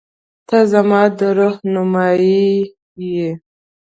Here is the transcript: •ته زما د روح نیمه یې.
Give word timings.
•ته 0.47 0.57
زما 0.71 1.01
د 1.17 1.19
روح 1.37 1.55
نیمه 1.73 2.05
یې. 3.13 3.29